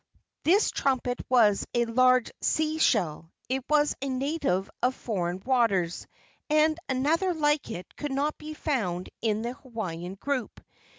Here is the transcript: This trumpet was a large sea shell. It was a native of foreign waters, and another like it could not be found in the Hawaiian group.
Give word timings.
This 0.43 0.71
trumpet 0.71 1.21
was 1.29 1.63
a 1.75 1.85
large 1.85 2.31
sea 2.41 2.79
shell. 2.79 3.29
It 3.49 3.63
was 3.69 3.93
a 4.01 4.09
native 4.09 4.67
of 4.81 4.95
foreign 4.95 5.41
waters, 5.45 6.07
and 6.49 6.75
another 6.89 7.35
like 7.35 7.69
it 7.69 7.95
could 7.95 8.11
not 8.11 8.35
be 8.39 8.55
found 8.55 9.11
in 9.21 9.43
the 9.43 9.53
Hawaiian 9.53 10.15
group. 10.15 10.59